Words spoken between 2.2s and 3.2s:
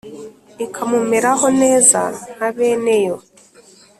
nka beneyo?